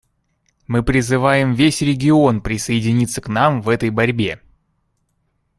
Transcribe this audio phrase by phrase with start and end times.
[0.65, 4.41] Мы призываем весь регион присоединиться к нам в этой борьбе.